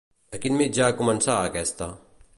[0.37, 1.93] A quin mitjà començarà aquesta?